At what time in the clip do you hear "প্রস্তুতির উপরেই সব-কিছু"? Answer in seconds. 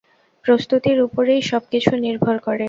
0.45-1.91